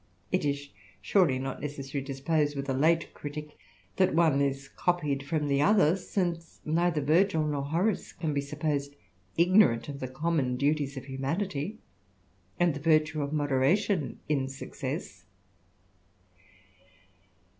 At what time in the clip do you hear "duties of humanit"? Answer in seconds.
10.57-11.77